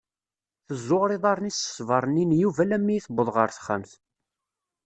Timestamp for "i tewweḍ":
2.95-3.27